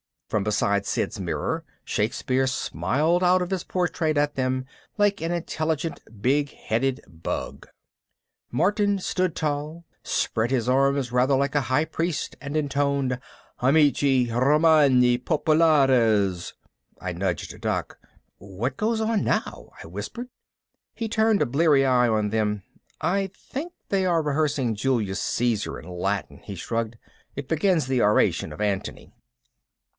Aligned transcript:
From 0.29 0.43
beside 0.45 0.85
Sid's 0.85 1.19
mirror, 1.19 1.63
Shakespeare 1.83 2.47
smiled 2.47 3.21
out 3.21 3.41
of 3.41 3.51
his 3.51 3.65
portrait 3.65 4.17
at 4.17 4.33
them 4.33 4.65
like 4.97 5.21
an 5.21 5.31
intelligent 5.31 6.01
big 6.21 6.51
headed 6.51 7.01
bug. 7.07 7.67
Martin 8.49 8.97
stood 8.97 9.35
tall, 9.35 9.85
spread 10.03 10.49
his 10.49 10.69
arms 10.69 11.11
rather 11.11 11.35
like 11.35 11.53
a 11.53 11.59
high 11.69 11.85
priest, 11.85 12.35
and 12.41 12.55
intoned, 12.57 13.19
"Amici! 13.59 14.31
Romani! 14.31 15.17
Populares!" 15.19 16.55
I 16.99 17.11
nudged 17.11 17.59
Doc. 17.59 17.99
"What 18.37 18.77
goes 18.77 19.01
on 19.01 19.23
now?" 19.25 19.69
I 19.83 19.85
whispered. 19.85 20.29
He 20.95 21.09
turned 21.09 21.43
a 21.43 21.45
bleary 21.45 21.85
eye 21.85 22.07
on 22.09 22.29
them. 22.29 22.63
"I 23.01 23.29
think 23.35 23.73
they 23.89 24.05
are 24.05 24.23
rehearsing 24.23 24.73
Julius 24.75 25.19
Caesar 25.21 25.77
in 25.77 25.89
Latin." 25.89 26.37
He 26.37 26.55
shrugged. 26.55 26.97
"It 27.35 27.49
begins 27.49 27.85
the 27.85 28.01
oration 28.01 28.51
of 28.53 28.61
Antony." 28.61 29.11